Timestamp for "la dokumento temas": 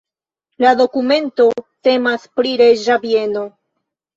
0.63-2.25